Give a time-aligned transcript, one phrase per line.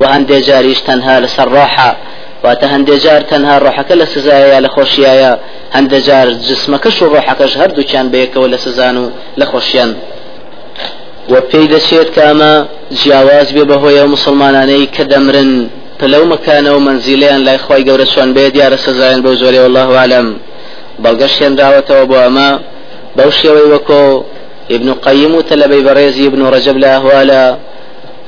[0.00, 1.96] وهندي جاريش تنها لسر روحة
[2.44, 5.32] واتە هەندێک جار تەنها ڕۆحەکە لە سزایە لە خۆشیایە
[5.76, 9.06] هەندە جار جسمەکەش و ڕۆحەکەش هەردووچیان بەیەکەوە لە سزان و
[9.40, 9.90] لە خۆشیان
[11.32, 12.52] و پێی دەچێت کە ئەمە
[12.98, 15.52] جیاواز بێ بەهۆیە مسلمانانەی کە دەمرن
[16.00, 20.26] پلەو مەکانەوە منزیلیان لای خۆی گەورە چۆن بێ دیارە سزایان والله عالم
[21.02, 22.50] بەڵگەشتێنراوەتەوە بۆ ئەمە
[23.16, 24.02] بەو شێوەی وەکۆ
[24.74, 27.44] ابن قيم وتلبي بريزي ابن رجب لا هوالا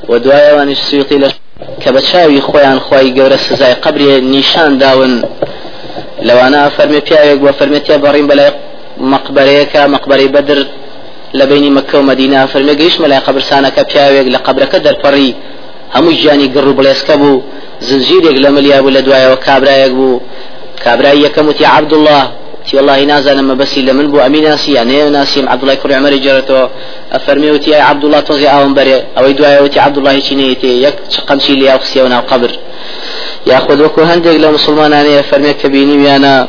[0.09, 1.33] ودوايا وان السيوطي لش
[1.81, 5.13] کە بە چاوی خۆیان خۆی گەورە سزای قبرێ نیشان داون.
[6.27, 8.51] لەوانە فەرمی پیاوێک بۆ فەرمێتیا بەڕین بەلای
[9.11, 10.59] مەقبەرەیەکە مەقبەری بەدر
[11.37, 15.31] لە بینی مەکە و مدینە فەرمێ گەیشتمە لای قبرسانەکە پیاوێک لە قبرەکە دەرپەڕی.
[15.95, 17.43] هەموو ژیانی گڕ و بڵێسکە بوو.
[17.87, 20.21] زنجیرێک لە ملیا بوو لە دوایەوە کابرایەک بوو.
[20.83, 22.23] کابرای یەکەم وتی عبدالله
[22.69, 26.15] تی والله نازانم ما بس لمن بو امين ناسي يعني ناسي عبد الله كري عمر
[26.15, 26.69] جرته
[27.11, 30.95] افرمي وتي عبد الله توزي اون بري أو دعاء وتي عبد الله تشينيتي يك
[31.27, 32.51] قمشي لي أو خسيونا قبر
[33.47, 36.47] ياخذ وكو هندق لو مسلمان أنا افرمي كبيني بيانا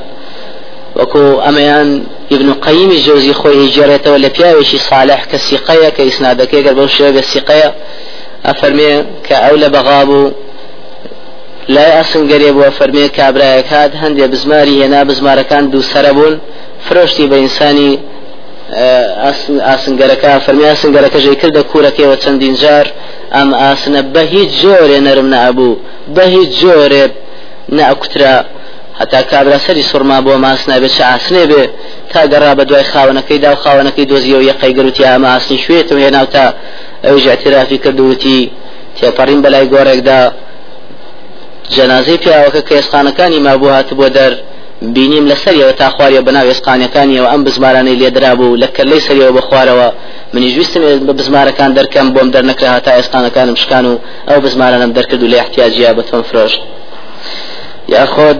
[0.96, 7.74] وكو امیان ابن قيم الجوزي خوي جرته ولا بياوشي صالح كسيقيا كاسنادك يقال بوشي بالسيقيا
[8.46, 10.32] افرمي كاولى بغابو
[11.68, 16.34] لا ئاسنگەرێ بۆ فەرمێ کابراایەک هات هەندێک بزماری هێنا بزمارەکان دوو سرە بوون.
[16.86, 17.92] فرۆشتی بە ئینسانی
[19.68, 22.86] ئاسنگەرەکە فەرمی ئاسنگەرەکەژەی کردە کوورەکەیەوە چەندین جار.
[23.34, 25.78] ئەم ئاسنە بە هیچ جۆرێ نەرم نەبوو
[26.14, 27.04] بە هیچ جۆرێ
[27.76, 28.34] نەکوترا
[29.00, 31.64] هەتا کابرا سەری سوورما بۆ ماسنا بێت چه ئاسنێ بێ.
[32.10, 36.26] تا گەڕا بە دوای خاونەکەی دا و خاونەکەی دۆزیەوە یەقەی گەوتی ئەمە ئاسنی شوێتەوە هێناو
[36.34, 36.44] تا
[37.06, 38.40] ئەوژ اعترافی کردوتی
[38.96, 40.20] تێپەڕین بەلای گۆڕێکدا.
[41.76, 44.32] جەنازەی پیاوەکە کە ئێسقانەکانی مابوو هات بۆ دەر
[44.96, 49.88] بینیم لە سەریەوە تا خواریە بەناو ئێسقانەکانیەوە ئەم بزمارانەی لێدرا بوو لە کەلەی سەریەوە بخوارەوە
[50.34, 53.94] منی جویستم بە بزمارەکان دەرکەم بۆم دەرنەکرا هەتا ئێسقانەکانم شکان و
[54.28, 56.60] ئەو بزمارانم دەرکرد و لە احتیاجیا بەتۆم فرۆشت.
[57.94, 58.38] یاخۆد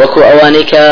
[0.00, 0.84] وەکو ئەوانەی کە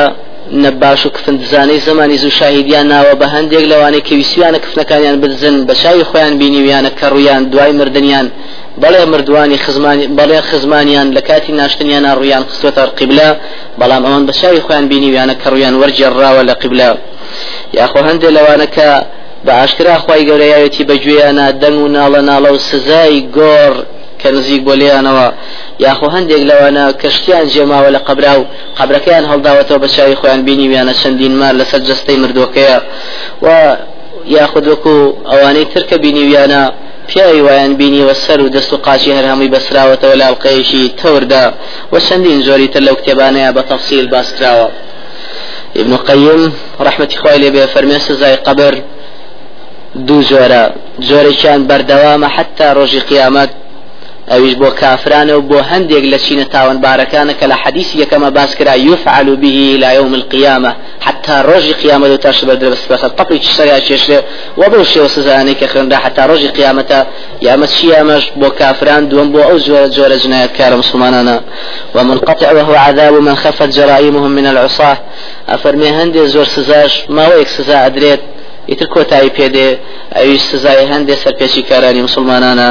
[0.65, 5.75] نەباش و کفندزانەی زمانی زوو شاهیدیان ناوە بە هەندێک لەوانەی کە ویسویانە کفنەکانیان بدزن بە
[5.83, 8.27] چاوی خۆیان بینیویانە کە ڕویان دوای مردیان
[8.81, 13.29] بەڵێ مردوانی خزمانی بەڵێ خزمانیان لە کاتی ناشتنیان ڕویان خستوەتە قیبلا
[13.81, 16.91] بەڵام ئەوان بە چاوی خۆیان بینیویانە کە ڕویان وەرجێڕاوە لە قیبلا
[17.79, 18.89] یاخۆ هەندێک لەوانە کە
[19.47, 23.75] بە ئاشکرا خی گەورەیەتی بەگوێیانە دەنگ و ناڵە ناڵە و سزای گۆڕ
[24.21, 25.29] کە نزیک بۆ لیانەوە
[25.85, 28.47] یاخۆ هەندێک لەوانە کەشتیان جێماوە لە قبرا و
[28.79, 32.79] قبرەکەیان هەڵداوەتەوە بە چاوی خۆیان بینی ویانە چەندین مار لەسەر جستەی مردوەکەیە
[33.45, 33.49] و
[34.27, 34.95] یاخود وەکو
[35.31, 36.63] ئەوانەی ترکە بینی ویانە
[37.09, 41.45] پیاوی وایان بینیوە سەر و دەست و قاچی هەر هەمووی بەسراوەتەوە لاڵقەیەشی تەوردا
[41.93, 44.69] و چەندین زۆری تر لەو کتێبانەیە بە تەفسیل باسکراوە
[45.81, 48.75] ابن قيم رحمة خوای لێ بێ فەرمێ سزای قبر
[50.07, 50.65] دوو جۆرە
[51.09, 53.51] جۆرێکیان بەردەوامە حتا ڕۆژی قیامەت
[54.33, 58.51] ئەویش بۆ کافرانە و بۆ هەندێک لە چینە تاوان بارەکانە کە لە حەدیسی یەکەمە باس
[58.59, 60.73] کرا يفعل به إلى يوم القيامة
[61.07, 64.19] حتى ڕۆژی قیامەت و تاش بەردە بەس تەپی سەریا چێشرێ
[64.61, 66.99] و بەو شێوە سزانەی کە خوێنرا حتا ڕۆژی قیامەتە
[67.47, 71.37] یامە چیامەش بۆ کافران دوم بۆ ئەو زۆرە جۆرە جنایەتکارە مسلمانانە.
[71.95, 74.97] ومنقطع وهو عذاب من خفت جرائمهم من العصاة.
[75.49, 78.21] أفرمي هندي زور سزاش ما ويك سزا أدريت
[78.71, 79.69] ئیتر کۆتایی پێدێ
[80.19, 82.71] ئەوی سزای هەندێک سەرپێکی کارانی مسلمانانە.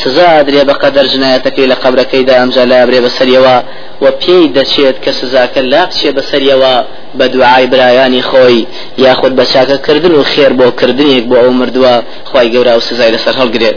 [0.00, 3.56] سزا درێ بە قەدەر جنایەتەکەی لە قبرەکەیدا ئەمجا لا برێ بەسەریەوە
[4.02, 6.74] و پێی دەچێت کە سزاکە لاقچێ بەسەریەوە
[7.18, 8.66] بە دوعای برایانی خۆی
[9.04, 11.94] یاخود بە چاکەکردن و خێر بۆ کردنێک بۆ ئەو مردووە
[12.30, 13.76] خی گەورە و سزای لەسەر هەڵگرێت.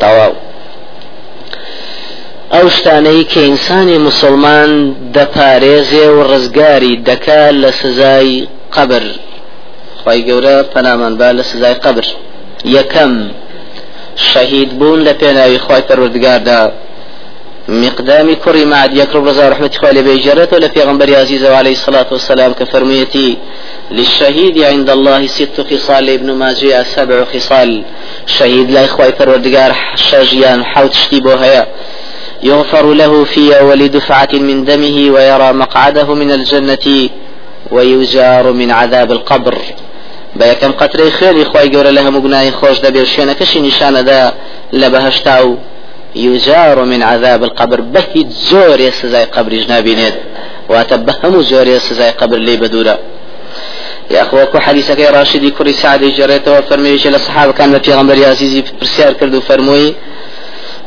[0.00, 0.32] تەواو.
[2.54, 4.70] ئەو شتانەی کە ئینسانی مسلمان
[5.16, 9.04] دەپارێزێ و ڕزگاری دەکات لە سزای قبر.
[10.02, 12.06] خی گەورە پەنامان با لە سزای قبر.
[12.76, 13.12] یەکەم
[14.30, 16.60] شەهید بوون لە پێناوی خی پەروردگاردا
[17.70, 22.06] مقدامی کوڕی معد یەک ڕۆ بەزار رحمەتی خوا لێ بێجارێتەوە لە پێغمبەری عزیزەوە عليه الصلاة
[22.10, 23.38] والسلام كفرميتي
[23.90, 27.84] للشهيد عند الله ست خصال ابن ماجه سبع خصال
[28.26, 31.66] شهيد لا إخوة پروردگار شجيان حوت شتي بوهيا
[32.42, 37.08] يغفر له في أول دفعة من دمه ويرى مقعده من الجنة
[37.70, 39.58] ويجار من عذاب القبر.
[40.38, 44.22] بە یەکەم قەترەی خێری خی گەورە لە هەموو گوناهی خۆش دەبێت شوێنەکەشی نیشانەدا
[44.80, 45.50] لە بەهشتا و
[46.14, 50.14] يجار من عذاب القبر بهي زور سزاي قبر جنابينيت
[50.68, 52.98] واتبهم زور سزاي قبر لي بدورا
[54.10, 59.12] يا اخوكو حديثك يا راشدي كوري سعد جريته وفرميش لصحابه كان في غمر عزيزي برسيار
[59.12, 59.94] كردو فرموي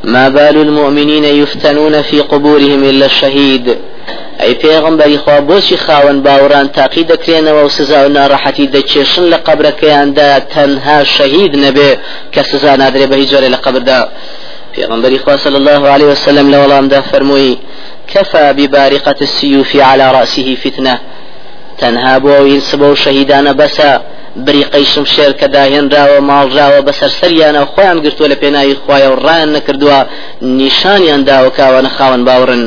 [0.03, 3.77] ما بال المؤمنين يفتنون في قبورهم إلا الشهيد
[4.41, 10.29] ئەی پێغمبەری خوا بۆچی خاوەن باوەڕان تاقی دەکرێنەوە و سزا و ناڕەحەتی دەچێشن لە قبرەکەیاندا
[10.53, 11.91] تەنها شەهید نەبێ
[12.33, 13.99] کە سزا نادرێ بە هیچ جۆرە لە قبردا.
[14.75, 17.57] پیغمبر خوا الله عليه وسلم لولام ده فرموي
[18.13, 20.95] كفى ببارقة السيوف على رأسه فتنة.
[21.81, 23.89] تەنها بۆ ئەو سبە و شەهیدانە بەسە
[24.45, 29.99] بریقەی شمشێر کە داهێنراوە ماڵراوە بەسەر سەریانە خۆیان گرتووە لە پێناوی خوایە و ڕایان نەکردووە
[30.59, 32.63] نیشانیان داوە کاوە نەخاون باوڕن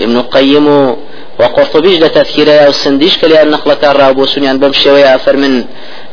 [0.00, 0.96] ابن قیم و
[1.40, 5.64] وقرطبيش ده تفكيره او سنديش كلي النقله كان رابو سنيان بم شوي افر من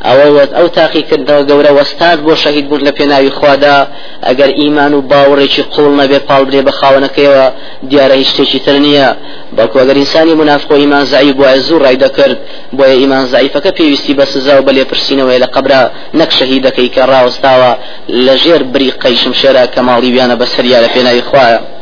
[0.04, 3.88] او او تاقي كده گوره واستاد بو شهيد بود لپناوي خدا
[4.22, 7.50] اگر ايمان و باوري چي قول نه به پالبري به خاونه کي و
[7.82, 9.16] دياره هيچ چي ترنيه
[9.52, 12.36] بلکو اگر انساني منافق و ايمان ضعيف و ازور راي دكر
[12.72, 16.88] بو ايمان ضعيف كه پيوستي بس زاو بل پرسينه و الى قبره نك شهيد کي
[16.88, 17.74] كرا واستاوا
[18.08, 21.75] لجير بري قيشم شرا كمالي بيانه بسريا لپناوي خوايا.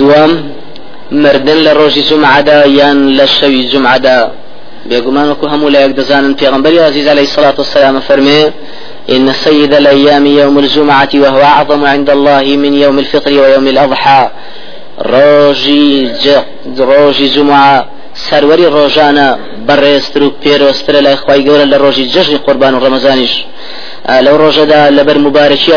[0.00, 0.32] دوام
[1.12, 4.18] مردن لە ڕۆژی جمعدا یان لە شەوی جمعدا
[4.90, 8.42] بێگومان وەکو هەموو یەک دەزانن پێغمبەری عزیز عليه الصلاة والسلام فرمي
[9.14, 14.30] إن سيد الأيام يوم الجمعة وهو أعظم عند الله من يوم الفطر ويوم الأضحى
[15.06, 16.08] روجي
[16.78, 19.28] روجي جمعة سروری ڕۆژانە
[19.68, 23.34] بەڕێستر و پێرۆسترە لای خی گەورە لە ڕۆژی جژنی قوربان و ڕەمەزانیش
[24.24, 25.72] لەو ڕۆژەدا لەبەر مبارەکی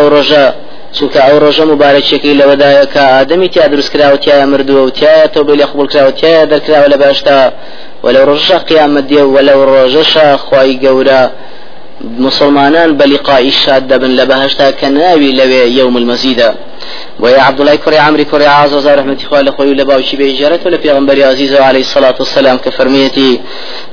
[0.97, 5.39] چونکە ئەو ڕۆژە مبارەکێکی لەوەدایە کە ئادەمی تیا دروست کراوە تایە مردووە و تایە تۆ
[5.47, 7.37] بێ لە قوبول کراوە تایە دەرکراوە لە باشتا
[8.03, 11.21] ولو ڕۆژە قیامەت دێ ولو ڕۆژەشە خی گەورە
[12.25, 16.41] مسلمانان بلقاء شاد دبن لبهشتا كناوي لوي يوم المزيد
[17.19, 21.53] ويا عبد الله كري عمري كري عاز رحمة خوال خوي لباوشي بيجارة ولا پیغمبر عزيز
[21.53, 23.41] عليه الصلاة والسلام كفرميتي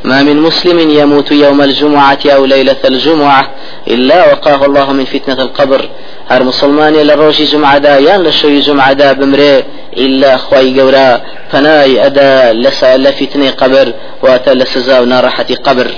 [0.04, 3.50] ما من مسلم يموت يوم الجمعة أو ليلة الجمعة
[3.88, 5.88] إلا وقاه الله من فتنة القبر.
[6.28, 9.64] هر مسلمان لروج جمعة دا يان لشوي جمعة دا بمري
[9.96, 11.20] إلا خوي قورا
[11.50, 13.92] فناي أدا لسا لفتنة قبر
[14.22, 15.88] وأتا لسزا ونارحة قبر.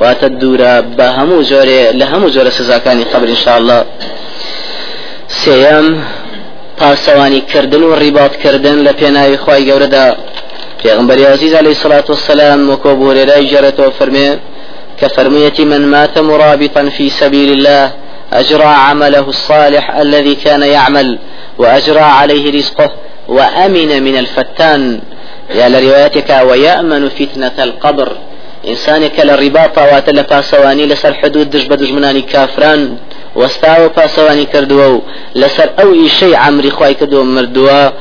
[0.00, 3.84] واتە دوورە بە هەموو جۆرێ لە هەموو جۆرە سزاکانی قبر انشاءله
[5.44, 5.86] سێەم
[6.80, 10.06] پاسەوانی کردن و ڕیباتکردن لە پێناوی خی گەورەدا.
[10.82, 14.28] پێغمبەر عزیز عليه الصلاة والسلام وكو بوريراي جرته فرمي
[15.00, 17.84] كفرمية من مات مرابطا في سبيل الله
[18.32, 21.18] أجرى عمله الصالح الذي كان يعمل
[21.58, 22.90] وأجرى عليه رزقه
[23.28, 25.00] وأمن من الفتان.
[25.58, 28.08] يا لروايتك ويأمن فتنة القبر.
[29.42, 32.22] ڕیباتا واتە لە پاسەوانی لەسەر حدود دژ بە دژمنانی
[33.36, 35.02] کافران وەستاوە پاسەوانی کردووە و
[35.34, 37.92] لەسەر ئەو ئیشەی عمری خی کردو مردووە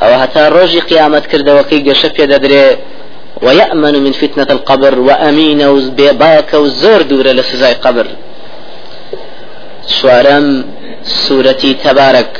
[0.00, 2.76] ئەو هەتا ڕۆژی قیامەت کردەوەکەی گەشە پێ دەدرێ.
[3.42, 8.06] ويأمن من فتنة القبر وأمين وبيباك وزور دورة لسزاي قبر.
[9.88, 10.64] شوارم
[11.02, 12.32] سورة تبارك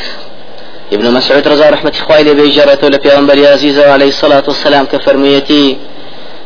[0.92, 5.76] ابن مسعود رضا رحمة خوالي بيجرته لبيغمبر عزيز عليه الصلاة والسلام كفرميتي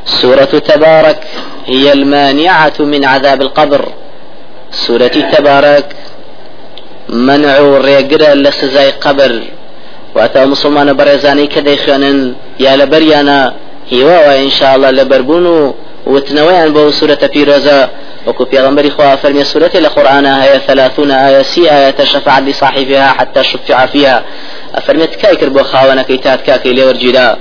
[0.07, 1.23] سورة تبارك
[1.67, 3.83] هي المانعة من عذاب القبر.
[4.73, 5.87] سورة تبارك
[7.09, 9.43] منع ريقرا لسزاي قبر
[10.15, 11.49] وأتى مسلمان برزاني
[11.87, 13.55] خانن يا لبريانا
[13.91, 15.75] هيوا وإن شاء الله لبربونو
[16.07, 17.91] وتنويان بو سورة بيرزا
[18.27, 23.87] وكو بيغمبري خوا فرمي سورة القرآن هي ثلاثون آية سي آية شفعت لصاحبها حتى شفع
[23.87, 24.23] فيها.
[24.75, 27.37] أفرمت كايكر بو خاوانا كيتات كاكي لورجيدا.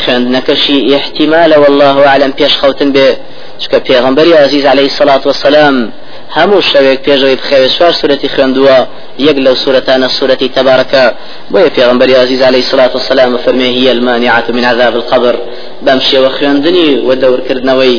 [0.00, 3.08] خوێندنەکەشی احتیمالە والله أعلم پێش خەوتن بێ
[3.62, 5.92] چکە پێغمبەری عزیز عليه الصلاة والسلام.
[6.36, 8.78] هەموو شەوێک پێشەوەی بخەوێ سوار سورەتی خوێندووە
[9.26, 11.04] یەک لەو سورەتانە سورەتی تەبارەکە.
[11.52, 15.34] بۆیە پێغمبەری عزیز عليه الصلاة والسلام فەرمێ هي المانعة من عذاب القبر.
[15.86, 17.98] بەم شێوە خوێندنی و دەورکردنەوەی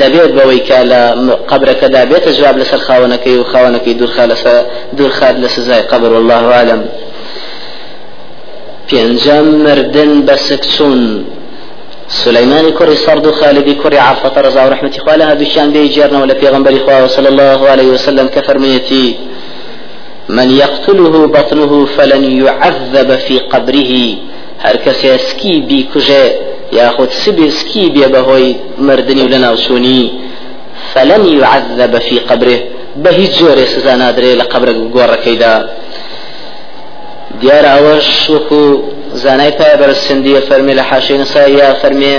[0.00, 1.00] دەبێت بەوەی کە لە
[1.50, 2.02] قبرەکەدا
[2.38, 4.56] جواب لەسەر خاوەنەکەی و خاوەنەکەی دوورخا لەسەر
[4.96, 5.48] دوورخات لە
[5.90, 6.82] قبر والله عالم
[8.88, 11.02] پێنجەم مردن بە سکچون
[12.12, 17.08] سليمان كري سرد خالد كري عرفة رضا ورحمة خالها هذا بي جيرنا ولا في غنبري
[17.08, 19.16] صلى الله عليه وسلم كفرميتي
[20.28, 23.92] من يقتله بطنه فلن يعذب في قبره.
[24.64, 26.32] هر کسی سکی بی کجه
[27.10, 30.12] سبی سکی بی بهوی مردنی ولنا وشوني
[30.94, 32.58] فلن يعذب في قبره.
[32.96, 35.68] به جور سزا نادره لقبر گور كيدا
[37.40, 38.62] دیار ئەوەش وەکو
[39.14, 42.16] زانای پیغمبر سندی فرمی لحاشی نسائی فرمی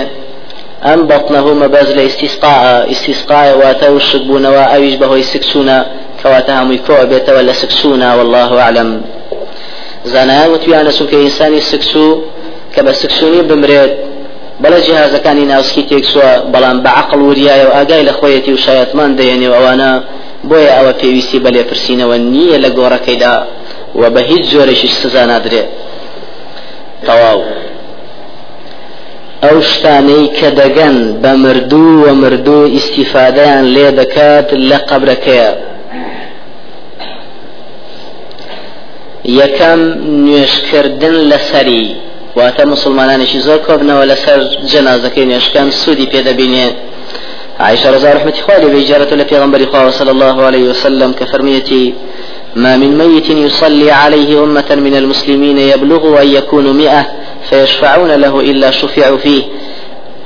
[0.85, 5.85] ام بطنه مبز لاستسقاء استسقاء واتو الشبون واويج بهو سكسونا
[6.23, 9.01] كواتها ميكو بيت ولا سكسونا والله اعلم
[10.05, 12.21] زانا وتبيانا سوك انسان السكسو
[12.75, 13.91] كبا سكسوني بمريد
[14.59, 20.03] بلا جهاز كان ناوسكي تيكسوا بلان بعقل ورياي واغاي لخويتي وشايات من ديني وانا
[20.49, 23.33] بۆیە ئەوە پێویستی بەلێ پرسیینەوە نییە لە گۆڕەکەیدا
[23.99, 25.67] و بە هیچ جۆرەشی سزا نادرێت.
[27.07, 27.39] تەواو
[29.43, 35.51] ئەو شتانەی کە دەگەن بە مردوو و مردوو ئیسیفادەیان لێ دەکات لە قبرەکەیە
[39.39, 39.81] یەکەم
[40.25, 41.85] نوێشکردن لەسەری
[42.37, 44.39] واتە مسلمانانێکی زۆر کۆبنەوە لەسەر
[44.71, 46.67] جەنازەکەی نوێشکان سوودی پێدەبینێ.
[47.59, 49.61] عائشة رضي الله عنها خوالي بإجارة لبيغمبر
[49.99, 51.93] صلى الله عليه وسلم كفرميتي
[52.55, 57.05] ما من ميت يصلي عليه أمة من المسلمين يبلغ أن يكون مئة
[57.49, 59.43] فيشفعون له إلا شفعوا فيه.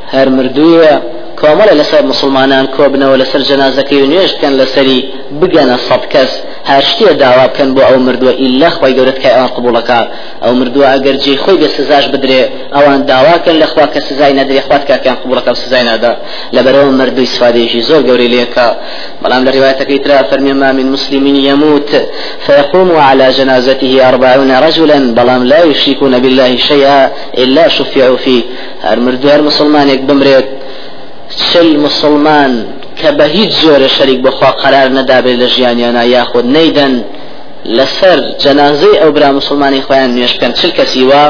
[0.10, 1.01] هر مردوية
[1.41, 5.00] کۆمەڵە لەسەر مسلمانان کۆبنەوە لەسەر جەنازەکەی و نوێژکەن لەسەری
[5.39, 6.31] بگەنە سەد کەس
[6.69, 8.33] هەر شتێ داوا بکەن بۆ ئەو مردووە.
[8.41, 10.00] ئیلا خۆی گەورەت کە ئەوان قبولەکە
[10.43, 12.41] ئەو مردووە ئەگەر جێ خۆی بە سزاش بدرێ
[12.75, 14.62] ئەوان داواکەن لەخوا کە سزای نەدرێ.
[14.67, 16.12] خوات کاکیان قبولەکە سزای نادا.
[16.55, 18.67] لەبەرەوە مردووی سفادێکی زۆر گەوری لێکە.
[19.24, 21.89] بەڵام لە ڕوايتەکەی ترا فەرمی ما من مسلمين يموت
[22.45, 25.00] فيقوم على جنازته أربعون رجلا.
[25.17, 27.12] بلام لا يشركون بالله شيئا
[27.43, 28.43] إلا شفعوا فيه
[28.83, 30.47] هر مردو هر مسلمان يك بمريت
[31.53, 32.65] چل مسلمان
[32.99, 36.93] کە بە هیچ جۆرە شەریک بخوا قرار نەدابێت لە ژیانیانە یاخود نەیدەن
[37.77, 41.23] لەسەر جەنازەی ئەو برا مسلمانی خۆیان نوێشکەن چل کەسی وە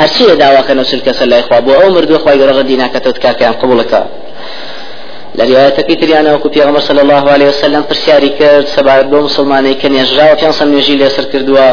[0.00, 4.02] هەرچی داواکەنەوە چل کەسە لای خوا بۆ ئەو مردوو خۆی گەڕە دیناکەتەوە کاکیان قبولەکە.
[5.38, 9.88] لە روايەتەکەی تریانەوە کو پێغەمبەر صلی الله عليه وسلم پرسیاری کرد سەبارەت بۆ مسلمانەی کە
[9.94, 11.68] نێژراوە پێ سەم نوێژی لێسەر کردووە.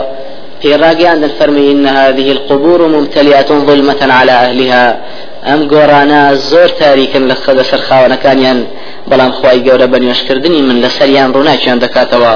[0.62, 4.86] پێڕاگەیان دەفەرمی إن هذه القبور ممتلئة ظلمة على أهلها.
[5.48, 8.60] ئەم گۆڕانە زۆر تاریکن لە خەدە سەر خاوەنەکانیان.
[9.10, 12.34] بەڵام خی گەورە بە نوێشکردنی من لە سەریان ڕووناکیان دەکاتەوە.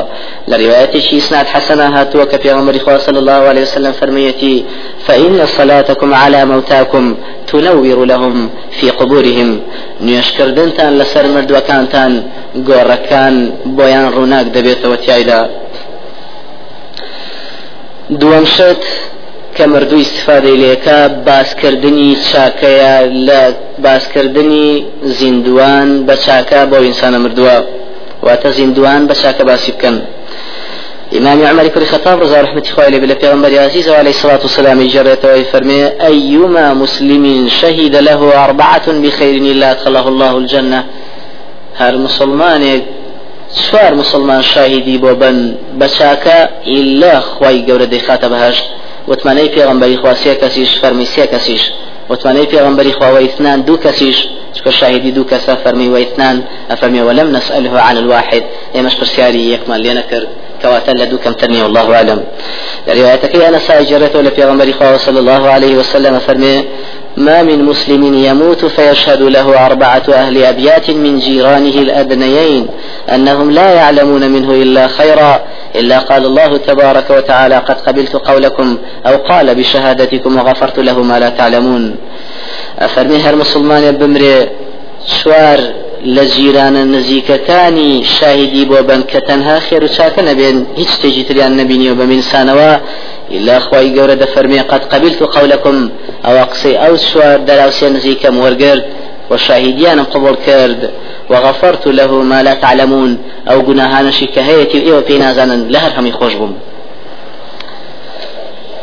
[0.49, 4.65] لە ڕواەتێکی سنات حسنە هاتووە کە پێغەمبەری خوا صلی الله عليه وسلم فرميتي
[5.07, 7.05] فإن صلاتكم على موتاكم
[7.47, 9.49] تنور لهم في قبورهم.
[10.05, 12.11] نوێشکردنتان لەسەر مردوەکانتان
[12.67, 13.35] گۆڕەکان
[13.77, 15.41] بۆیان ڕووناک دەبێتەوە تایدا
[18.19, 18.83] دووەم شت
[19.55, 22.95] کە مردوو استفادەی لێکە باسکردنی چاکەیە
[23.27, 23.41] لە
[23.85, 24.85] باسکردنی
[25.17, 27.57] زیندوان بە چاکە بۆ ئینسانە مردووە.
[28.25, 29.97] واتە زیندوان بە چاکە باسی بکەن.
[31.17, 35.81] إمام عمر كل خطاب رضا رحمة خوالي بلا پیغمبر عزيز عليه الصلاة والسلام جرت ويفرمي
[36.11, 40.83] أيما مسلم شهد له أربعة بخير إلا أدخله الله الجنة.
[41.77, 42.81] هر مسلمان
[43.49, 48.65] سوار مسلمان شاهدي بوبن بشاكا إلا خواي قورة ديخات بهشت
[49.09, 51.63] وتمانەی پێغمبەری خوا سێ کەسیش فەرمی سێ کەسیش
[52.09, 54.17] وتمانەی خوا اثنان دوو کەسیش
[54.55, 58.43] چکە شاهدی دوو کەسە فەرمی واثنان ئەفەرمی ولم نسأله عن الواحد.
[58.75, 60.27] ئێمەش پرسیاری یەکمان لێ نەکرد
[60.61, 62.23] كواتا لدو كم ترني والله أعلم.
[62.87, 66.63] روايتك أنا ساجرته لفي غنبري صلى الله عليه وسلم فرمي
[67.17, 72.67] ما من مسلم يموت فيشهد له أربعة أهل أبيات من جيرانه الأدنيين
[73.13, 75.41] أنهم لا يعلمون منه إلا خيرا
[75.75, 81.29] إلا قال الله تبارك وتعالى قد قبلت قولكم أو قال بشهادتكم وغفرت له ما لا
[81.29, 81.95] تعلمون.
[82.79, 84.49] أفرمي هر مسلمان بمري
[85.05, 85.59] شوار
[86.05, 91.53] لە جیرانە نزیکەکانی شاهدی بۆ بن کە تەنها خێر و چاکە نەبێن هیچ شتێکی تریان
[92.11, 92.71] منسانەوە
[93.31, 95.89] إلا خوای گەورە دفرمي قد قبلت قولكم
[96.25, 98.85] أو أقصي أو سوار دراوسي نزيكم وەرگرت
[99.31, 100.91] وشاهديان قبول كرد
[101.29, 103.17] وغفرت له ما لا تعلمون
[103.51, 106.53] أو قناهان شكهيتي إيوه بينازانا لهر هم يخوشبهم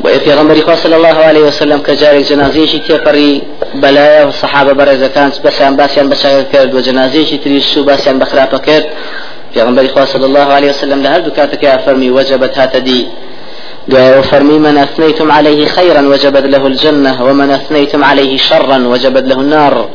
[0.05, 3.33] وپێغمبەری خوا صلی الله عليه وسلم کە جارێک جنازەیەکی تێپەڕی
[3.83, 8.87] بەلایە و سەحابە بەڕێزەکان بەسیان باسییان بەچاک کرد و جنازەیەکی تری سو باسییان بەخراپە کرد
[9.55, 13.07] پێغمبەری خوا صلی الله عليه وسلم لە هەردوو کاتەکە فەرمی وجبت هاتە دی
[13.91, 19.89] وفرمي من أثنيتم عليه خيرا وجبت له الجنة ومن أثنيتم عليه شرا وجبت له النار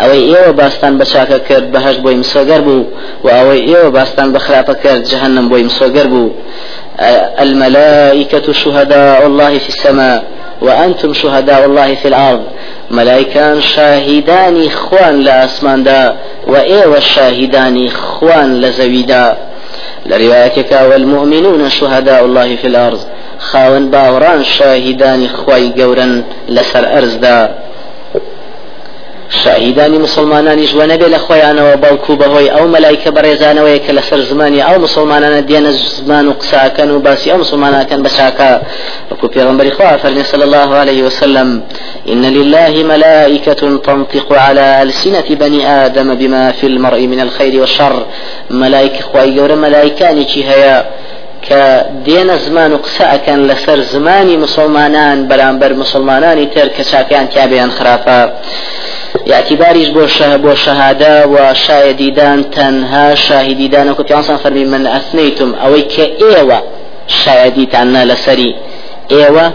[0.00, 2.84] أو إيوه باستان بشاكا كرد بهج بوي مسوغر بو
[3.24, 6.30] وأو إيوه باستان بخرافة كرد جهنم بوي مسوغر بو.
[7.40, 10.24] الملائكة شهداء الله في السماء
[10.62, 12.42] وأنتم شهداء الله في الأرض.
[12.90, 19.36] ملائكان شاهدان خوان لأسمان دا وإيوه الشاهدان خوان لزويدا
[20.06, 23.00] لروايتك والمؤمنون شهداء الله في الأرض
[23.50, 27.38] خاون باوران شاهدان خواي قورا لسر أرزدا
[29.44, 34.76] شاهدانی مسلمانانی جوە نەبێ لە خۆیانەوە بەڵکو بەهۆی ئەو مەلایکە بەڕێزانەوەی کە لەسەر زمانی ئەو
[34.86, 38.50] مسلمانانە دیێنە زمان و قساکەن و باسی ئەو مسلماناکەن بە چاکە.
[39.10, 41.62] وەکو پێغمبەری خوا فەرمی صلى الله عليه وسلم
[42.12, 48.06] إن لله ملائكة تنطق على ألسنة بني آدم بما في المرء من الخير والشر.
[48.50, 50.84] ملائكة خواي قورا ملائكاني هيا
[51.46, 51.62] کە
[52.06, 58.20] دێنە زمان و قسەکەن لەسەر زمانی مسلمانان بەرامبەر مسلمانانی تر کە چاکیان تیابیان خراپە.
[59.26, 60.04] یاعتیباریش بۆ
[60.44, 66.58] بۆ شەهادا و شایدیدان تەنها شاهدیدانەکو پیانسان فەرمی من ئەسنەیتم ئەوەی کە ئێوە
[67.22, 68.52] شایدیتاننا لەسەری.
[69.12, 69.46] ئێوە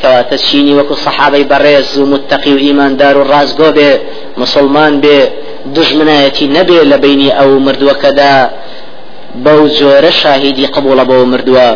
[0.00, 3.90] کەواتە چینی وەکو سەحابەی بەڕێز و متتەقی و ئیماندار و ڕازگۆ بێ
[4.42, 5.18] مسلمان بێ
[5.76, 8.34] دژمنایەتی نەبێ لە بینی ئەو مردووەکەدا.
[9.44, 11.68] بەو جۆرە شاهیدی قبولە بۆ مردووە.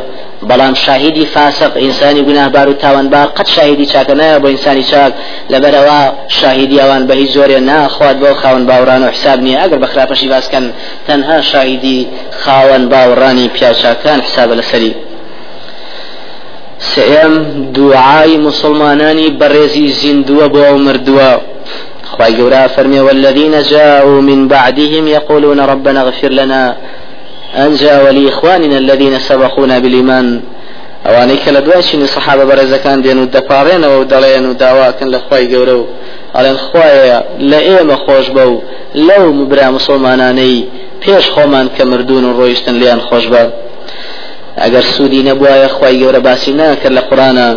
[0.48, 5.12] بەڵام شاهدی فاسق ئینسانی گوناهبار و تاوانبار قەت شاهدی چاکە نایە بۆ ئینسانی چاک.
[5.52, 9.58] لەبەرەوە شاهدی ئەوان بە هیچ زۆرێ ناخوات بۆ خاون باوڕان و حساب نییە.
[9.62, 10.64] ئەگەر بە خراپەشی باسکەن
[11.06, 12.08] تەنها شاهدی
[12.42, 14.94] خاوەن باوەڕانی پیاچاکان حسابە لەسەری.
[16.78, 17.34] سێم
[17.76, 21.30] دوعای مسلمانانی بەڕێزی زیندووە بۆ ئەو مردووە
[22.10, 26.76] خواهي فرمي والذين جاءوا من بعدهم يقولون ربنا اغفر لنا
[27.54, 30.40] أنجا ولإخواننا الذين سبقونا بالإيمان
[31.06, 35.44] ئەوانەی کە لە دوایشینی سەحابە بەڕێزەکان دێن و دەپارێنەوە و دەڵێن و داواکەن لە خی
[35.52, 35.84] گەورە و
[36.34, 37.18] ئەڵێن خوایە
[37.50, 38.62] لە ئێمە خۆش بە و
[39.08, 40.66] لەو مبرا مسلمانانەی
[41.02, 43.42] پێش خۆمان کە مردون و ڕۆیشتن لیان خۆش بە.
[44.62, 47.48] ئەگەر سوودی نەبووایە خی گەورە باسی ناکرد لە قورآە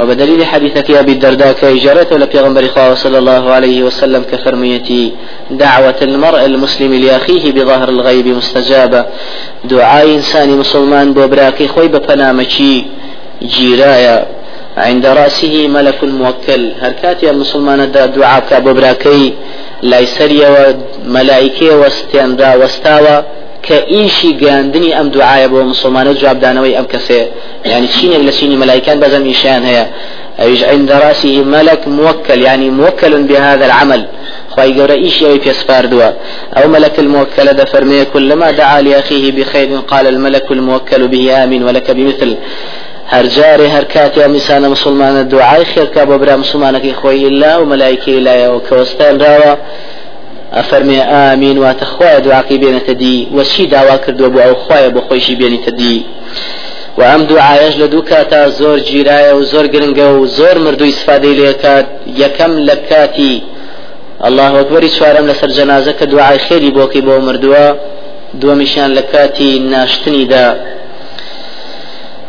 [0.00, 5.12] وبدليل حديثك أبي الدرداء كإجارته لبيغمبر خواه صلى الله عليه وسلم كفرميتي
[5.50, 9.04] دعوة المرء المسلم لأخيه بظهر الغيب مستجابة.
[9.64, 12.86] دعاء إنسان مسلمان بوبراكي خوي بفنامكي
[13.42, 14.26] جيرايا.
[14.76, 16.72] عند رأسه ملك موكل.
[16.80, 19.32] هركاتي المسلمان دا دعاء كابوبراكي
[19.82, 23.24] لا يسري وملائكة واستيان واستاوى
[23.66, 27.22] کە ئیشی گاندنی ئەم دوعاە بۆ مسلمانە جوابدانەوەی ئەم کەسێ.
[27.70, 29.86] يعني شينك لسيني ملائكان بزم إيشان هي
[30.40, 34.02] أيج عند رأسه ملك موكل يعني موكل بهذا العمل.
[34.50, 36.10] خواهي قورا إيش يوي بيسفار دوا
[36.56, 41.90] أو ملك الموكل ده فرمي كلما دعا لأخيه بخير قال الملك الموكل به آمين ولك
[41.90, 42.36] بمثل.
[43.08, 48.50] هر جاري هر كاتي مسان مسلمان الدعاء خير كابو برا مسلمانك خوي الله وملائكة الله
[48.50, 49.54] وكوستان راوا
[50.56, 55.34] ئەفەرمێ ئامین واتە خخوایە دوعاقی بێنێتە دی وەچی داوا کردووە بۆ ئەو خخوایە بۆ خۆشی
[55.40, 55.96] بێنیتە دی
[56.98, 61.34] و ئەم دوعاەش لە دوو کاتا زۆر گیرایە و زۆر گرنگە و زۆر مردووی سفادەی
[61.40, 61.86] لێکات
[62.22, 63.34] یەکەم لە کاتی
[64.28, 67.66] الله وەکبەری چوارم لەسەر جەنازە کە دوعای خێری بۆکەی بۆ مردووە
[68.40, 70.46] دووەمیشیان لە کاتی ناشتنیدا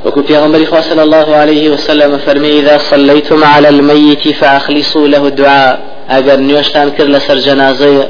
[0.06, 5.80] وكو پیغمبر صلى الله عليه وسلم فرمي إذا صليتم على الميت فأخلصوا له الدعاء.
[6.14, 8.06] ئەگەر نوێشتان کرد لەسەر جەنازەیە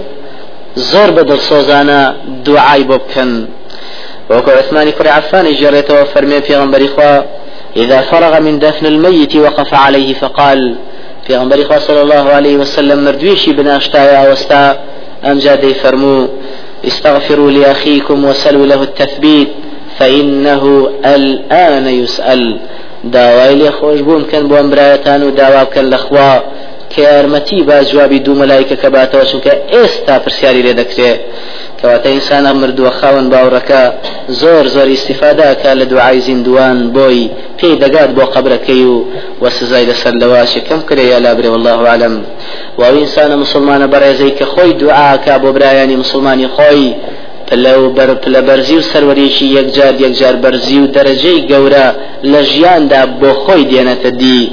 [0.92, 2.00] زۆر بە دڵسۆزانە
[2.46, 3.32] دوعای بۆ بکەن.
[4.30, 7.14] وەکو عثمانی کوڕی عفانی ژێڕێتەوە فەرمێ پێغمبەری خوا
[7.78, 10.76] إذا فرغ من دفن الميت وقف عليه فقال
[11.28, 14.80] في غنبري صلى الله عليه وسلم مردويشي بناشتايا وستا
[15.26, 16.28] أمجادي فرمو
[16.88, 19.48] استغفروا لأخيكم وسلوا له التثبيت
[20.00, 22.58] فإنه الآن يسأل.
[23.04, 25.22] داوای لێ خۆش بووم کەن بۆ ئەمبرایەتان
[25.66, 26.34] بکەن لەخوا
[26.98, 31.20] کە یارمەتی با جوابی دوو مەلایکە کە باتەوە چونکە ئێستا پرسیاری لێ دەکرێت
[31.80, 33.82] کەواتە ئینسانە مردووە خاون باوڕەکە
[34.42, 37.30] زۆر زۆر ئیسیفاداکە لە دوعای زیندوان بۆی
[37.60, 38.96] پێی دەگات بۆ قبرەکەی و
[39.42, 42.16] وە سزای لەسەر لەواشی کەم کرێ یا لابرێ والله عالم.
[42.80, 46.88] و ئینسانە مسلمانە بەڕێزەی کە خۆی دوعاکە بۆ برایانی مسلمانی خۆی
[47.56, 47.82] لەو
[48.34, 51.88] لە بەرزی و سەروەریشی یەکجار یەکجار بەرزی و دەرەجەی گەورە
[52.32, 54.52] لە ژیاندا بۆ خۆی دێنێتە دی.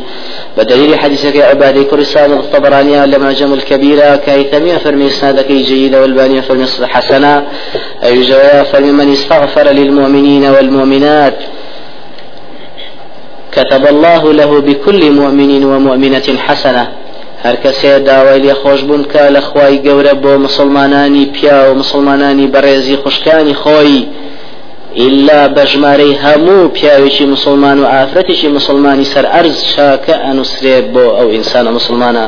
[0.59, 6.67] بدليل حديثك عبادي كل سالم الطبراني لما جم الكبيرة كايتمية فرمي إسنادك جيدة والبانية فرمي
[6.83, 7.43] حسنة.
[8.05, 11.35] أي جوايا فرمي من استغفر للمؤمنين والمؤمنات.
[13.53, 16.89] كتب الله له بكل مؤمن ومؤمنة حسنة.
[17.45, 20.15] هر کەسێ داوای لێ خۆشببوون کە لە خوای گەورە
[20.47, 24.07] مسلمانانی پیا و مسلمانانی بەڕێزی خوشکانی خۆی
[24.97, 31.71] إلا بجماري همو پیاوێکی مسلمان و ئافرەتێکی مسلمانی سەر ئەرز شاکە ئەنووسێت بۆ ئەو ئینسانە
[31.79, 32.27] مسلمانە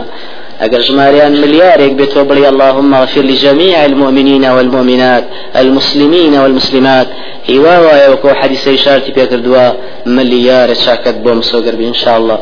[0.62, 5.24] ئەگەر ژماریان ملیارێک بێتەوە بڵی اللهم اغفر لجميع المؤمنين والمؤمنات
[5.56, 7.06] المسلمين والمسلمات.
[7.50, 9.66] هیوا وایە وەکو حەدیسەی شارتی پێکردووە
[10.16, 12.38] ملیارە چاکەت بۆ مسۆگەر بی انشاء الله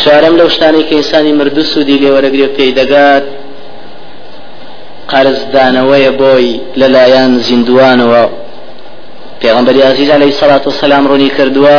[0.00, 3.24] شارم لەو شتانی کە ئینسانی مردوو سوودی لێوەرەگرێ پێی دەگات
[5.12, 6.48] قرزدانەوەیە بۆی
[6.80, 8.24] لەلایەن زیندوانەوە
[9.42, 11.78] پێغمبەری عزیز عليه الصلاة والسلام ڕوونی کردووە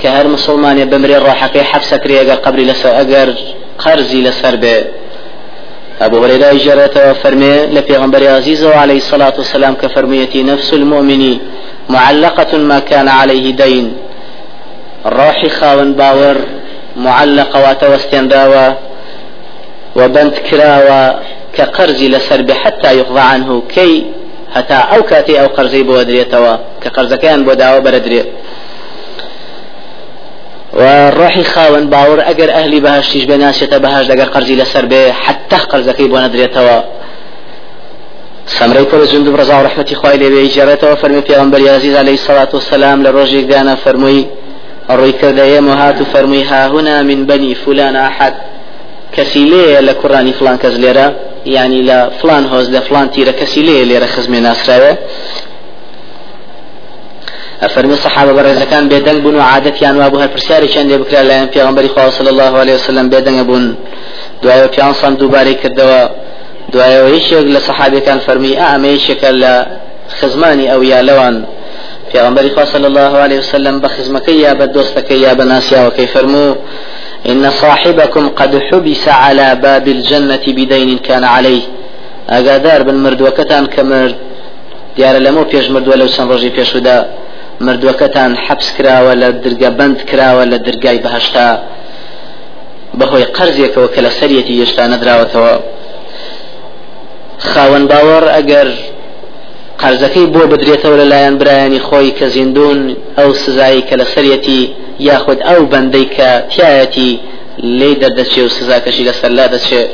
[0.00, 3.28] کە هەر مسلمانێ بمرێ ڕۆحەکەی حەبسەکرێ ئەگەر قبری لەسەر ئەگەر
[3.82, 4.78] قەرزی لەسەر بێ.
[6.06, 11.22] أبو هريرة جرت فرمي لبيغمبر عزيز عليه الصلاة والسلام كفرميتي نفس المؤمن
[11.88, 13.86] معلقة ما كان عليه دين
[15.06, 16.36] روحي خاون باور
[16.96, 18.66] معلقة وتوستنداوة
[19.96, 21.02] وبنت كراوة
[21.56, 23.92] كقرز لسرب حتى يقضى عنه كي
[24.56, 28.28] هەتا ئەو کاتی ئەو قەرزەی بۆ درێتەوە کە قەرزەکەیان بۆ داوە بەرەدرێت
[30.80, 30.82] و
[31.18, 36.08] ڕۆحی خاوەن باوەڕ ئەگەر ئەهلی بەهشتیش بێ ناسێتە بەهاش دەگەر قەرزی لەسەر بێ حتا قەرزەکەی
[36.12, 36.78] بۆ نەدرێتەوە.
[38.46, 43.10] سمري كل جند برزا ورحمة خوای لێ جێڕێتەوە فەرمی پێغمبەر عزیز عليه الصلاة والسلام لە
[43.16, 44.26] ڕۆژێکدانە فەرمووی
[44.88, 48.34] ڕووی کردەیە وهات و فەرمووی ها هنا من بني فلان أحد
[49.16, 49.44] کەسی
[50.02, 51.08] کوڕانی فلان لێرە
[51.46, 54.92] ینی لە فلان هۆز لە فلان تیرە کەسی لێ لێرە خزمێ ناسراوێ.
[57.68, 61.62] فرمي الصحابة برز كان بيدنگ بون وعادت يعني وابو هالبرسياري كان دي بكرا لا في
[61.62, 63.74] غنبري خواه صلى الله عليه وسلم بيدنگ بون.
[64.42, 66.08] دعاء في عنصان دوباري كردوا
[66.72, 71.44] دعاء ويشيك لصحابي كان فرمي أعميشك لخزماني أو يا لوان.
[72.12, 76.56] في غنبري خواه صلى الله عليه وسلم بخزمك يا بدوستك يا بناسيا وكي فرمو
[77.28, 81.62] إن صاحبكم قد حبس على باب الجنة بدين كان عليه.
[82.30, 84.16] أقادار بن مرد وكتان كمرد
[84.96, 86.96] دیارە لەمە پێش مردووە لەو چەند ڕۆژی پێشودا
[87.60, 91.48] مردووەکەتان حەبس کراوە لە درگە بند کراوە لە دەرگای بەهشتا.
[92.98, 95.54] بەهۆی قەرزێکەوە کە لە سەرەتی هێشتا نەدراوەتەوە.
[97.50, 98.68] خاوەن باوەڕ ئەگەر
[99.82, 102.78] قەرزەکەی بۆ بدرێتەوە لەلایەن برایانی خۆی کە زیندون
[103.18, 104.62] ئەو سزایی کە لە سەرەتی
[105.08, 107.12] یاخود ئەو بەندەی کە تایەتی
[107.78, 109.88] لێ دەردەچێ و سزاکەشی لەسەر لا دەچێت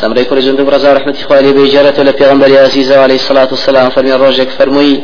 [0.00, 5.02] سمري كل جندب رضا رحمة خوالي بإجارة لبيغمبر عزيز عليه الصلاة والسلام فرمي الروجك فرمي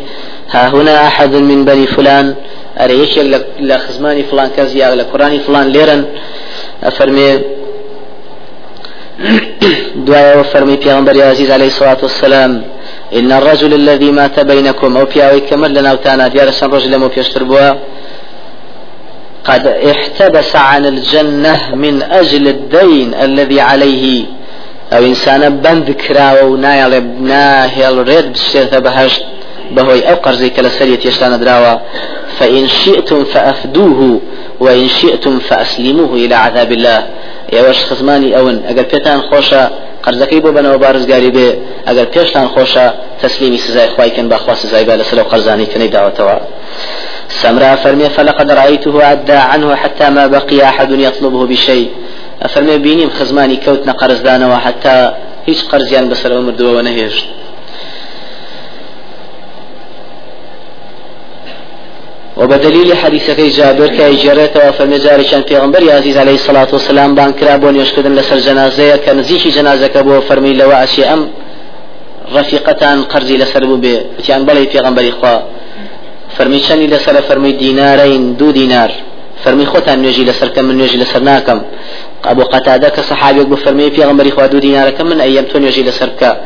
[0.51, 2.35] ها هنا أحد من بني فلان.
[2.85, 3.19] أريش
[3.61, 6.05] لخزماني فلان كزيا لقراني فلان ليرن
[6.97, 7.29] فرمي
[10.07, 12.53] دعاء وفرمي بيغمبر عزيز عليه الصلاة والسلام
[13.19, 17.43] إن الرجل الذي مات بينكم أو بياوي كمل لنا وتانا ديار سن رجل مو بيشتر
[19.45, 24.25] قد احتبس عن الجنة من أجل الدين الذي عليه
[24.93, 27.01] ئەو ئینسانە بند کراوە و نایڵێ
[27.31, 29.23] ناهێڵڕێت بشێتە بەهشت
[29.75, 31.75] بەهۆی ئەو قەرزەی کە لە سەری تێشتانە دراوە
[32.39, 34.21] فإن شئتم فأفدوه
[34.61, 37.01] وإن شئتم فأسلموه إلى عذاب الله.
[37.53, 39.63] ئێوەش خزمانی ئەون ئەگەر پێتان خۆشە
[40.05, 41.49] قەرزەکەی بۆ بنەوە بارزگاری بێ.
[41.89, 42.87] ئەگەر پێشتان خۆشە
[43.23, 46.37] تسلیمی سزای خوايكن باخوا سزای با لەسەر قەرزانی کنەی داوەتەوە.
[47.29, 51.89] سمرا فرمي فلقد رأيته عدى عنه حتى ما بقي أحد يطلبه بشيء.
[52.45, 54.97] ئەفەرمێ بینیم خزمانی کەوتنە قەرزدانەوە حتا
[55.49, 57.27] هیچ قەرزیان بەسەرەوە مردووەوە نەهێشت
[62.41, 67.33] وبدليل حديث كي جابر كي جريت وفرمي جاري كان پیغمبر عزيز عليه الصلاة والسلام بان
[67.33, 71.21] كرا بون يشكدن لسر جنازة كنزيش جنازة كبو فرمي لو أشي أم
[72.37, 73.95] رفيقتان قرزي لسر بي.
[74.27, 75.43] كان بلي پیغمبر إخوة.
[76.37, 78.93] فرمي شني لسر فرمي دينارين دو دينار.
[79.45, 81.61] فرمي خوتان نجي لسر كم من نجي لسر ناكم.
[82.25, 86.41] أبو قتادة كصحابي بفرمي في غمر إخوة دو دينارك من أيام تون يجي لسرك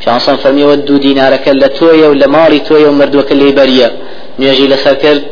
[0.00, 3.90] في عنصان فرمي ودو دينارك لتوية ولا ماري توية ومردوك اللي بريا
[4.38, 5.22] نيجي لسرك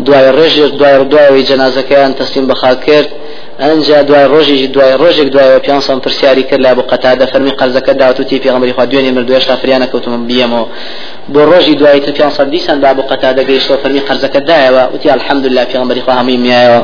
[0.00, 3.08] دوای ڕێژێک دوای دوای جەنازەکەیان تەسلیم بەخا کرد
[3.60, 8.40] ئەنجا دوای ڕۆژێکی دوای ڕۆژێک دوای پیانسان پرسیاری کرد لە بۆ قەتادە فەرمی قەرزەکە داوتوتی
[8.44, 10.66] پێغەمبەری خوا دوێنێ مردوێش تافریانە کەوتمە بیەمەوە
[11.32, 15.64] بۆ ڕۆژی دوای تر پیانسان دیسان با بۆ قەتادە گەیشتەوە فەرمی قەرزەکە دایەوە وتی الحەمدلله
[15.72, 16.82] پێغەمبەری خوا هەمووی میایەوە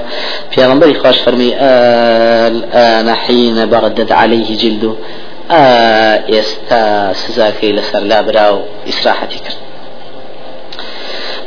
[0.55, 4.93] پێغەمبەری خوش فەرمی الآن حين بردت عليه جلده
[6.33, 6.85] ئێستا
[7.23, 9.72] سزاکەی لەسەر لابرا و ئیسراحەتی کرد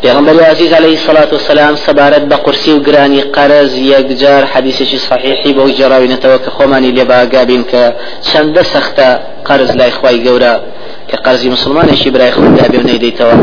[0.06, 6.08] پیغمبر عزیز علیه الصلاة والسلام سبارت بقرسی و گرانی قرز یکجار حدیثی صحیحی بو جراوی
[6.08, 9.00] نتوک خمانی لبا قابین که چند سخت
[9.46, 10.60] قرز لا اخوای گورا
[11.08, 13.34] که قرزی مسلمانشی برای خود دابی و نیدیتوا.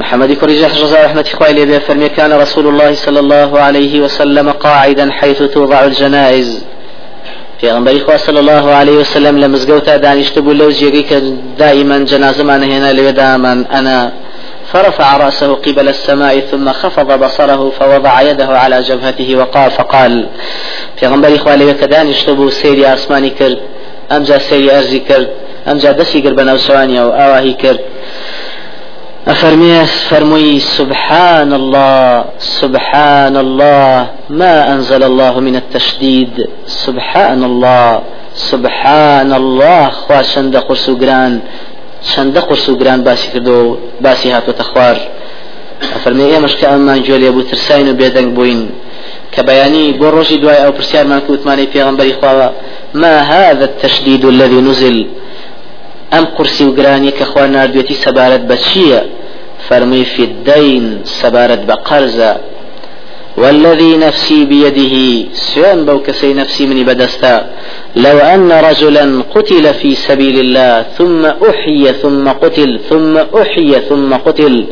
[0.00, 1.22] محمد كريج رضا رحمة
[1.78, 6.64] فرمي كان رسول الله صلى الله عليه وسلم قاعدا حيث توضع الجنائز.
[7.64, 11.22] پیغمبری خوا صلی الله علیه وسلم لمزگوتا دانشت بو لو جيگي که
[11.58, 14.12] دائما جنازه من هنا لودا من أنا
[14.72, 20.26] فرفع رأسه قبل السماء ثم خفض بصره فوضع يده على جبهته وقال فقال
[20.96, 23.58] في غنبري خوالي كدان يشتبو سيري أسماني كرد
[24.12, 25.28] أمجا سيري أرزي كرد
[25.68, 27.80] أمجا دسي سواني أو آواهي كرد
[29.28, 38.00] أفرمي فرمي سبحان الله سبحان الله ما أنزل الله من التشديد؟ سبحان الله
[38.34, 41.40] سبحان الله خوا شند قرسو جران
[42.02, 44.96] شند قرسو جران باسي كردو باسي هاتو تخوار
[45.96, 48.70] أفرمي إيه مشكا أمان جولي أبو ترساين وبيدنك بوين
[49.32, 52.14] كبياني بروجي دواي أو برسيار من كوتماني في غنبري
[52.94, 55.06] ما هذا التشديد الذي نزل؟
[56.14, 59.00] ئەم قورسی و گرانی کە خوا نردوێتی سەبارەت بە چییە
[59.66, 60.84] فەرمووی في الدين
[61.20, 62.32] سەبارەت بە قەرزە
[63.36, 64.94] والذي نفسي بيده
[65.32, 67.46] سيان بوكسي نفسي مني بدستا
[67.96, 74.66] لو أن رجلا قتل في سبيل الله ثم أحيي ثم قتل ثم أحيي ثم قتل.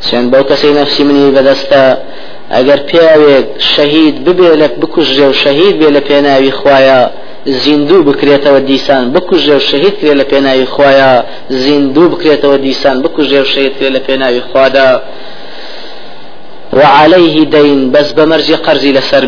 [0.00, 1.84] سيان بوكسي نفسي مني بدستا
[2.56, 6.00] ئەگەر پیاوێک شەهید ببێ لە بکوژێ و شەهید بێ لە
[7.62, 9.04] زیندوو بکرێتەوە دیسان.
[9.14, 11.12] بکوژێ و شەهید کرێ لە پێناوی خوایە
[11.48, 12.96] زیندوو بکرێتەوە دیسان.
[13.02, 14.00] بکوژێ و شەهید کرێ لە
[14.52, 15.02] خوادا.
[16.72, 17.90] وعليه دين.
[17.92, 19.24] بس بمرجي قرزي لسر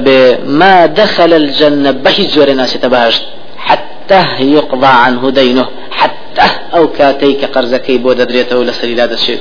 [0.61, 1.93] ما دخل الجنة.
[2.05, 3.23] به جور ناس تباشت
[3.67, 5.67] حتى يقضى عنه دينه.
[5.91, 9.41] حتى أو كاتيك قرزكي بود دريته لسر لا دشيت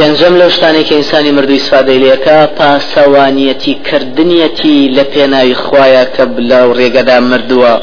[0.00, 6.68] پێنجەم لەو شتانی کە ئینسانی مردووی سفادەی لێکە پاسەوانیەتی کردنیەتی لە پێناوی خوایە کە لەو
[6.78, 7.74] ڕێگەدا مردووە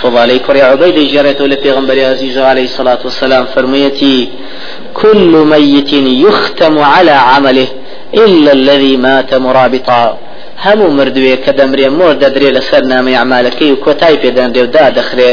[0.00, 4.28] فضالي كري عبيد جريته لبيغمبر عزيز عليه الصلاة والسلام فرميتي
[5.00, 5.92] كل ميت
[6.26, 7.68] يختم على عمله
[8.24, 10.18] إلا الذي مات مرابطا.
[10.64, 15.30] همو مردوية كدمري مور ددري لسر نامي أعمالكي وكوتاي في دندري ودا دخري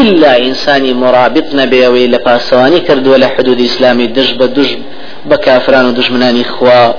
[0.00, 4.70] إلا إنساني مرابط نبيوي لباسواني كردو لحدود إسلامي دج بدج
[5.26, 6.94] بكافران ودجمنان إخوة.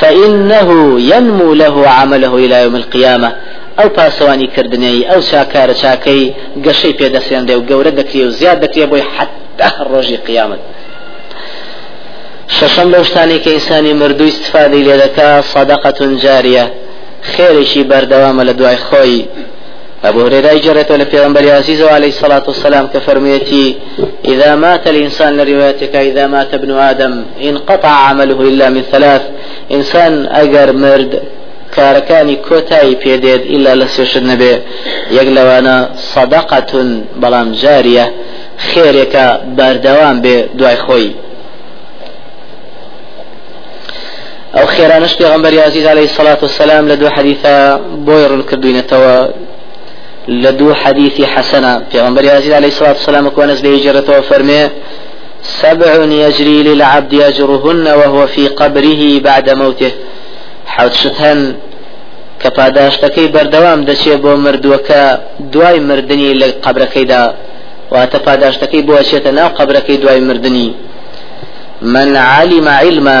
[0.00, 3.32] فإنه ينمو له عمله إلى يوم القيامة.
[3.78, 9.04] ئەو پاسەوانی کردنەی ئەو چاکارە چاکەی گەشەی پێدەسێنرێ و گەورە دەکرێ و زیاد دەکرێ بۆی
[9.14, 10.62] حتا ڕۆژی قیامەت.
[12.56, 16.66] شەشەم لەو شتانی کە ئینسانی مردووی استفادەی لێ دەکا سەدەقەتون جاریە.
[17.32, 18.42] خێرێکی بەردەوامە
[20.04, 23.76] أبو هريرة جرت ولا في عزيز عليه الصلاة والسلام كفرميتي
[24.24, 29.22] إذا مات الإنسان لروايتك إذا مات ابن آدم انقطع عمله إلا من ثلاث
[29.72, 31.22] إنسان أجر مرد
[31.76, 34.54] کارەکانی کۆتایی پێدێت ئیلا لە سێشت نەبێ
[35.18, 35.76] یەک لەوانە
[36.12, 36.88] سەدەقەتون
[37.22, 38.06] بەڵام جاریە
[38.68, 41.10] خێرێکە بەردەوام بێ دوای خۆی
[44.56, 47.54] ئەو خێرانش پێغمبەر عزیز عليه الصلاة والسلام لە دوو حەدیثە
[48.06, 48.24] بۆی
[50.58, 54.62] دوو حەدیثی حەسەنە پێغمبەر عزیز عليه الصلاة والسلام کۆنەز لێ جرەتەوە فەرمێ
[55.62, 55.92] سبع
[56.24, 59.90] يجري للعبد أجرهن وهو في قبره بعد موته.
[60.74, 61.40] حوت شتهن
[62.42, 65.02] کە پاداشتەکەی بەردەوام دەچێت بۆ مردووەکە
[65.52, 67.22] دوای مردنی لە قبرەکەیدا
[67.92, 70.20] واتە پاداشتەکەی بۆ چێتە ناو قبرەکەی دوای
[71.82, 73.20] من علم علما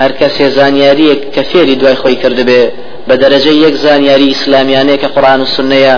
[0.00, 2.62] هەر کەسێ زانیاریەک کە فێری دوای خۆی کردبێ
[3.08, 5.96] بە دەرەجە یەک زانیاری ئیسلامیانەیە کە قڕان و سنەیە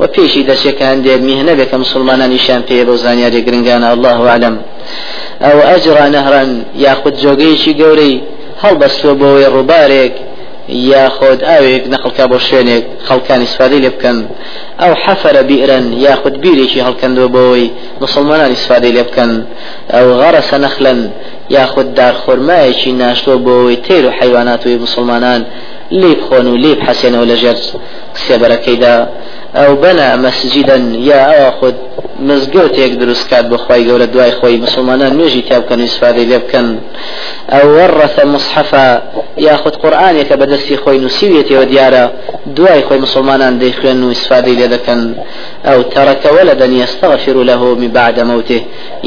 [0.00, 4.54] و پێشی دەچێت کە هەندێک میهنە بێ مسلمانانیشان پێ بۆ زانیاری گرنگانە الله عالم
[5.44, 6.50] ئەو ئەجرا نەهران
[6.86, 8.14] یاخود جۆگەیەکی گەورەی
[8.62, 10.14] هەڵبەستوە بۆەوەی ڕووبارێک
[10.68, 14.18] یاخۆت ئاوێک نەخڵکا بۆ شوێنێک خەڵکانی سفادی لێ بکەن
[14.80, 17.68] ئەو حەفرە بیرن یاخود بیرێکی هەڵکەندەوە بۆەوەی
[18.04, 19.32] مسلمانانی سفادی لێ بکەن
[19.94, 21.00] ئەو غەرەسە نەخلن
[21.56, 25.42] یاخود دارخۆرمایەکی ناشتۆ بۆەوەی تێر و حیواناتوی مسلمانان.
[26.00, 27.58] لێ بخۆن و لێ بحەسێنەوە لەژێر
[28.24, 28.96] سێبەرەکەیدا
[29.58, 31.76] ئەو بەنا مەسجدن یا ئەوە خود
[32.28, 36.68] مزگەوتێک دروست کات بە خی گەورە دوای خۆی مسلمانان نوێژی تابکەن و سفادەی لێ بکەن
[37.52, 38.86] ئەو وەڕەثە مصحفە
[39.48, 42.04] یاخود قورآانێکە بەدەستی خۆی نووسیوێتەوە دیارە
[42.56, 45.00] دوای خۆی مسلمانان دەیخوێن و سفادەی لێ دەکەن
[45.68, 48.60] ئەو تەڕەکەوە لە دەنیەستەغفر له من بعد موته.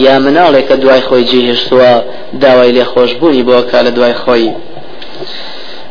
[0.06, 1.91] یا مناڵێکە دوای خۆی جێهێشتووە
[2.43, 4.47] داوای لێ خۆشببوونی بۆکە لە دوای خۆی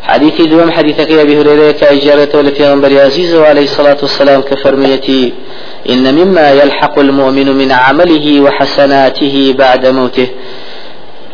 [0.07, 5.33] حديث دوم حديثك يا أبي هريرة كأجارته لفي غنبر عزيز عليه الصلاة والسلام كفرميتي
[5.91, 10.29] إن مما يلحق المؤمن من عمله وحسناته بعد موته.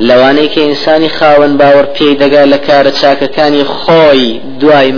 [0.08, 4.92] لەوانەی کە ئینسانی خاوەن باوەڕ پێی دەگا لە کارە چاکەکانی خۆی دوای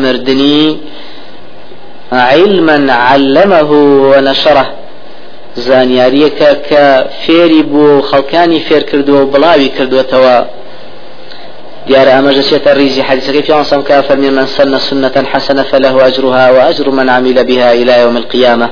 [2.12, 3.70] علما علمه
[4.10, 4.66] ونشره.
[5.56, 6.84] زانیاریەکە کە
[7.22, 9.22] فێری بوو خەڵکانی فێر کردووە
[9.76, 10.36] کردوێتەوە
[11.88, 16.90] ديار أمجد شيت الريزي حديث كيف ينصم كافر من سن سنة حسنة فله أجرها وأجر
[16.90, 18.70] من عمل بها إلى يوم القيامة.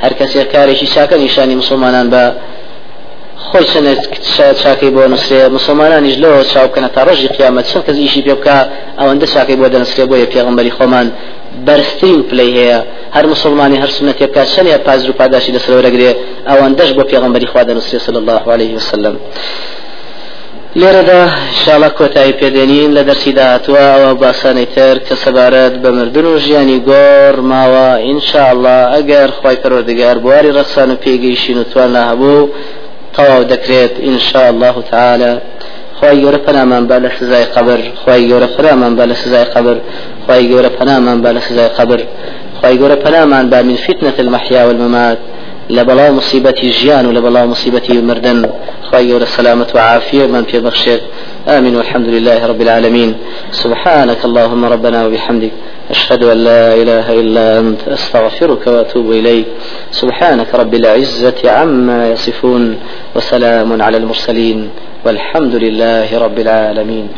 [0.00, 2.34] هر كسي كاري شاكا نشاني مسلمان با
[3.54, 4.02] خۆی چنێت
[4.62, 8.56] چاکەی بۆ نووسێ مسلمانانیش لەوە چاوکەنە تا ڕژی قیامەت چەند کەس ئیشی پێ بکە
[8.98, 11.06] ئەوەندە چاکەی بۆ دەنووسێ بۆیە پێغمبەری خۆمان
[11.66, 12.78] بەرزترین پلی هەیە
[13.16, 16.10] هەر مسلمانی هەر سنەت بکە چەندە پازر و پاداشی لەسەرەوەرەگرێ
[16.48, 19.14] ئەوەندەش بۆ پێغمبەری خوا دەنووسێ صلی الله عليه وسلم.
[20.80, 21.22] لێرەدا
[21.62, 26.78] شاڵە کۆتایی پێدێنین لە دەرسی داهاتوە ئەوە باسانەی تر کە سەبارەت بە مردن و ژیانی
[26.90, 32.50] گۆڕ ماوە ئینشاءله ئەگەر خی پەرۆردگار بواری ڕەخسان و پێگەیشین و توان هەبوو
[33.16, 35.32] تەواو دەکرێت ئینشاء الله تعالى
[35.98, 39.76] خی گەورە پەنامان با لە سزای قبر خی گەورە فرامان با لە سزای قبر
[40.26, 42.00] خوای گەورە پەنامان با لە سزای قەبر
[42.60, 45.18] خوای گەورە پەنامان با من فتنة المحيا والممات.
[45.70, 48.50] لبلا مصيبة جيان ولبلا مصيبة مردن.
[48.92, 51.00] خێر و سەلامەت و عافیەتمان پێ ببەخشێ
[51.48, 53.14] آمين والحمد لله رب العالمين.
[53.50, 55.50] سبحانك اللهم ربنا وبحمدك.
[55.90, 57.88] أشهد أن لا إله إلا أنت.
[57.88, 59.46] أستغفرك وأتوب إليك.
[59.90, 62.76] سبحانك رب العزة عما يصفون.
[63.16, 64.70] وسلام على المرسلين.
[65.06, 67.08] والحمد لله رب العالمين.